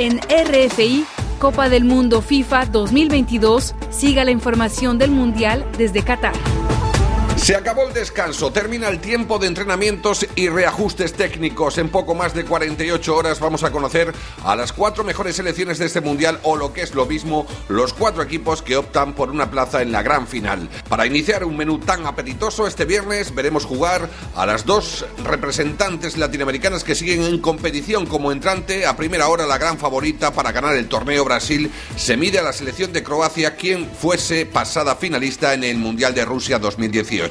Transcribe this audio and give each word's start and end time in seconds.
en 0.00 0.18
RFI 0.18 1.04
Copa 1.38 1.68
del 1.68 1.84
Mundo 1.84 2.22
FIFA 2.22 2.66
2022. 2.66 3.74
Siga 3.90 4.24
la 4.24 4.30
información 4.30 4.96
del 4.98 5.10
Mundial 5.10 5.64
desde 5.76 6.02
Qatar. 6.02 6.32
Se 7.40 7.56
acabó 7.56 7.88
el 7.88 7.94
descanso, 7.94 8.52
termina 8.52 8.88
el 8.88 9.00
tiempo 9.00 9.38
de 9.38 9.46
entrenamientos 9.46 10.26
y 10.36 10.50
reajustes 10.50 11.14
técnicos. 11.14 11.78
En 11.78 11.88
poco 11.88 12.14
más 12.14 12.34
de 12.34 12.44
48 12.44 13.16
horas 13.16 13.40
vamos 13.40 13.64
a 13.64 13.72
conocer 13.72 14.12
a 14.44 14.54
las 14.54 14.74
cuatro 14.74 15.04
mejores 15.04 15.36
selecciones 15.36 15.78
de 15.78 15.86
este 15.86 16.02
mundial 16.02 16.38
o 16.42 16.54
lo 16.56 16.74
que 16.74 16.82
es 16.82 16.94
lo 16.94 17.06
mismo, 17.06 17.46
los 17.68 17.94
cuatro 17.94 18.22
equipos 18.22 18.60
que 18.60 18.76
optan 18.76 19.14
por 19.14 19.30
una 19.30 19.50
plaza 19.50 19.80
en 19.80 19.90
la 19.90 20.02
gran 20.02 20.26
final. 20.26 20.68
Para 20.88 21.06
iniciar 21.06 21.42
un 21.44 21.56
menú 21.56 21.78
tan 21.78 22.06
apetitoso, 22.06 22.66
este 22.66 22.84
viernes 22.84 23.34
veremos 23.34 23.64
jugar 23.64 24.10
a 24.36 24.44
las 24.44 24.66
dos 24.66 25.06
representantes 25.24 26.18
latinoamericanas 26.18 26.84
que 26.84 26.94
siguen 26.94 27.24
en 27.24 27.40
competición 27.40 28.04
como 28.04 28.32
entrante. 28.32 28.84
A 28.84 28.96
primera 28.96 29.28
hora 29.28 29.46
la 29.46 29.58
gran 29.58 29.78
favorita 29.78 30.34
para 30.34 30.52
ganar 30.52 30.76
el 30.76 30.88
torneo 30.88 31.24
Brasil 31.24 31.72
se 31.96 32.18
mide 32.18 32.38
a 32.38 32.42
la 32.42 32.52
selección 32.52 32.92
de 32.92 33.02
Croacia, 33.02 33.56
quien 33.56 33.90
fuese 33.90 34.44
pasada 34.44 34.94
finalista 34.94 35.54
en 35.54 35.64
el 35.64 35.78
Mundial 35.78 36.14
de 36.14 36.26
Rusia 36.26 36.58
2018. 36.58 37.29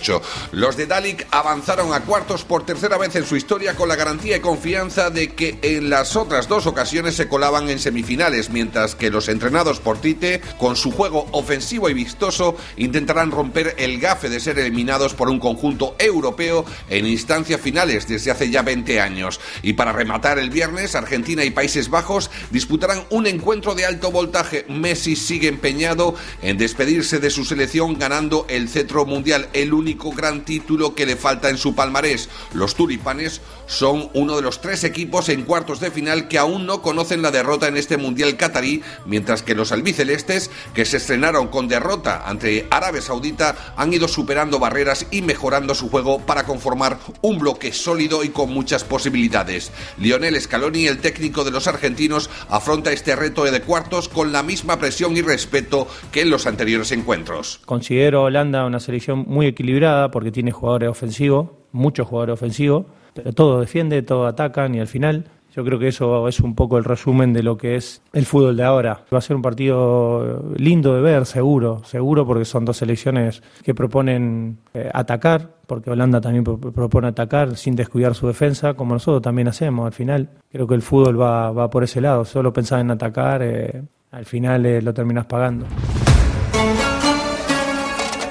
Los 0.52 0.78
de 0.78 0.86
Dalik 0.86 1.28
avanzaron 1.32 1.94
a 1.94 2.02
cuartos 2.02 2.44
por 2.44 2.66
tercera 2.66 2.98
vez 2.98 3.16
en 3.16 3.26
su 3.26 3.36
historia 3.36 3.76
con 3.76 3.90
la 3.90 3.96
garantía 3.96 4.38
y 4.38 4.40
confianza 4.40 5.10
de 5.10 5.34
que 5.34 5.60
en 5.62 5.90
las 5.90 6.16
otras 6.16 6.48
dos 6.48 6.68
ocasiones 6.68 7.16
se 7.16 7.28
colaban 7.28 7.70
en 7.70 7.80
semifinales, 7.80 8.50
mientras 8.50 8.96
que 8.96 9.10
los 9.10 9.28
entrenados 9.28 9.80
por 9.80 10.00
Tite, 10.00 10.42
con 10.58 10.76
su 10.76 10.92
juego 10.92 11.28
ofensivo 11.32 11.90
y 11.90 11.94
vistoso, 11.94 12.56
intentarán 12.78 13.32
romper 13.32 13.76
el 13.78 14.00
gafe 14.00 14.30
de 14.30 14.40
ser 14.40 14.58
eliminados 14.60 15.14
por 15.14 15.30
un 15.30 15.40
conjunto 15.40 15.96
europeo 16.00 16.66
en 16.90 17.06
instancias 17.06 17.60
finales 17.60 18.08
desde 18.08 18.32
hace 18.32 18.50
ya 18.50 18.62
20 18.62 19.02
años. 19.02 19.40
Y 19.62 19.74
para 19.74 19.92
rematar 19.92 20.40
el 20.40 20.50
viernes, 20.50 20.96
Argentina 20.96 21.44
y 21.44 21.52
Países 21.52 21.90
Bajos 21.90 22.32
disputarán 22.52 23.04
un 23.10 23.28
encuentro 23.28 23.76
de 23.76 23.86
alto 23.86 24.12
voltaje. 24.12 24.66
Messi 24.70 25.16
sigue 25.16 25.48
empeñado 25.48 26.16
en 26.42 26.58
despedirse 26.58 27.20
de 27.20 27.30
su 27.30 27.46
selección 27.46 27.98
ganando 27.98 28.46
el 28.50 28.70
cetro 28.70 29.06
mundial, 29.06 29.50
el 29.54 29.74
único 29.80 30.12
gran 30.12 30.46
título 30.46 30.94
que 30.94 31.06
le 31.06 31.16
falta 31.16 31.50
en 31.50 31.58
su 31.58 31.76
palmarés. 31.76 32.30
Los 32.54 32.76
Turipanes 32.76 33.42
son 33.66 34.10
uno 34.14 34.36
de 34.36 34.42
los 34.42 34.62
tres 34.62 34.84
equipos 34.84 35.30
en 35.30 35.44
cuartos 35.44 35.80
de 35.80 35.92
final 35.92 36.28
que 36.28 36.38
aún 36.38 36.66
no 36.66 36.82
conocen 36.82 37.22
la 37.22 37.32
derrota 37.32 37.68
en 37.68 37.78
este 37.78 37.98
Mundial 37.98 38.38
catarí, 38.38 38.82
mientras 39.06 39.44
que 39.44 39.56
los 39.56 39.72
albicelestes, 39.72 40.52
que 40.74 40.86
se 40.86 40.98
estrenaron 40.98 41.48
con 41.48 41.68
derrota 41.68 42.24
ante 42.26 42.68
Arabia 42.70 43.02
Saudita, 43.02 43.74
han 43.76 43.94
ido 43.94 44.08
superando 44.08 44.60
barreras 44.60 45.08
y 45.12 45.22
mejorando 45.22 45.76
su 45.76 45.90
juego 45.90 46.20
para 46.20 46.46
conformar 46.46 47.00
un 47.22 47.40
bloque 47.40 47.74
sólido 47.74 48.24
y 48.24 48.30
con 48.30 48.54
muchas 48.54 48.84
posibilidades. 48.84 49.72
Lionel 49.98 50.40
Scaloni, 50.40 50.88
el 50.88 51.00
técnico 51.00 51.44
de 51.44 51.52
los 51.52 51.68
argentinos, 51.68 52.30
afronta 52.50 52.92
este 52.92 53.16
reto 53.16 53.44
de 53.44 53.62
cuartos 53.62 54.10
con 54.10 54.32
la 54.32 54.44
misma 54.44 54.80
presión 54.80 55.16
y 55.16 55.22
respeto 55.22 55.88
que 56.12 56.22
en 56.22 56.30
los 56.30 56.46
anteriores 56.46 56.92
encuentros. 56.92 57.60
Considero 57.66 58.24
Holanda 58.24 58.66
una 58.66 58.80
selección 58.80 59.26
muy 59.28 59.48
equilibrada 59.70 60.10
porque 60.10 60.32
tiene 60.32 60.52
jugadores 60.52 60.90
ofensivos, 60.90 61.50
muchos 61.72 62.08
jugadores 62.08 62.34
ofensivos, 62.34 62.86
pero 63.14 63.32
todo 63.34 63.60
defiende, 63.60 64.02
todo 64.02 64.26
atacan 64.26 64.74
y 64.74 64.80
al 64.80 64.88
final 64.88 65.26
yo 65.56 65.64
creo 65.64 65.80
que 65.80 65.88
eso 65.88 66.28
es 66.28 66.40
un 66.40 66.56
poco 66.56 66.78
el 66.78 66.84
resumen 66.84 67.34
de 67.34 67.44
lo 67.44 67.58
que 67.58 67.76
es 67.76 68.02
el 68.14 68.26
fútbol 68.26 68.56
de 68.56 68.64
ahora. 68.64 69.04
Va 69.14 69.18
a 69.18 69.22
ser 69.22 69.36
un 69.36 69.42
partido 69.42 70.54
lindo 70.58 70.96
de 70.96 71.02
ver, 71.02 71.26
seguro, 71.26 71.84
seguro 71.86 72.26
porque 72.26 72.46
son 72.46 72.66
dos 72.66 72.78
selecciones 72.78 73.44
que 73.64 73.76
proponen 73.76 74.58
eh, 74.74 74.90
atacar, 74.94 75.50
porque 75.68 75.92
Holanda 75.92 76.22
también 76.22 76.44
propone 76.44 77.08
atacar 77.08 77.56
sin 77.58 77.76
descuidar 77.76 78.16
su 78.16 78.28
defensa, 78.28 78.74
como 78.74 78.94
nosotros 78.94 79.22
también 79.22 79.48
hacemos. 79.48 79.86
Al 79.86 79.94
final 79.94 80.30
creo 80.52 80.68
que 80.68 80.76
el 80.76 80.82
fútbol 80.82 81.20
va, 81.20 81.52
va 81.52 81.70
por 81.70 81.84
ese 81.84 82.02
lado, 82.02 82.26
solo 82.26 82.54
pensar 82.54 82.80
en 82.80 82.92
atacar, 82.92 83.42
eh, 83.44 83.84
al 84.12 84.26
final 84.26 84.66
eh, 84.66 84.82
lo 84.82 84.94
terminas 84.94 85.26
pagando. 85.26 85.66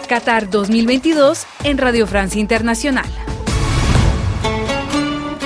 Qatar 0.09 0.49
2022 0.51 1.47
en 1.65 1.79
Radio 1.79 2.07
Francia 2.07 2.41
Internacional. 2.41 3.07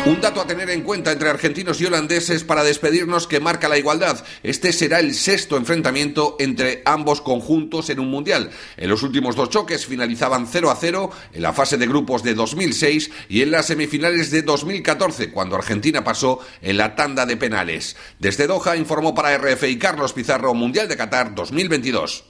Un 0.05 0.21
dato 0.21 0.41
a 0.41 0.47
tener 0.47 0.71
en 0.71 0.83
cuenta 0.83 1.13
entre 1.13 1.29
argentinos 1.29 1.81
y 1.81 1.87
holandeses 1.87 2.43
para 2.45 2.65
despedirnos 2.65 3.27
que 3.27 3.41
marca 3.41 3.69
la 3.69 3.79
igualdad. 3.79 4.25
Este 4.43 4.73
será 4.73 5.01
el 5.01 5.15
sexto 5.15 5.57
enfrentamiento 5.57 6.37
entre 6.39 6.83
ambos 6.85 7.21
conjuntos 7.21 7.91
en 7.91 8.01
un 8.01 8.09
mundial. 8.09 8.51
En 8.77 8.89
los 8.89 9.03
últimos 9.03 9.37
dos 9.37 9.51
choques 9.51 9.87
finalizaban 9.87 10.47
0 10.47 10.71
a 10.71 10.77
0 10.77 11.11
en 11.33 11.43
la 11.43 11.53
fase 11.53 11.77
de 11.77 11.87
grupos 11.87 12.23
de 12.23 12.35
2006 12.35 13.11
y 13.29 13.43
en 13.43 13.51
las 13.51 13.67
semifinales 13.67 14.31
de 14.31 14.43
2014, 14.43 15.31
cuando 15.31 15.57
Argentina 15.57 16.03
pasó 16.03 16.41
en 16.61 16.77
la 16.77 16.95
tanda 16.95 17.27
de 17.27 17.37
penales. 17.37 17.97
Desde 18.19 18.47
Doha 18.47 18.77
informó 18.77 19.15
para 19.15 19.37
RFI 19.39 19.79
Carlos 19.79 20.13
Pizarro 20.13 20.55
Mundial 20.55 20.89
de 20.89 20.97
Qatar 20.97 21.35
2022. 21.35 22.25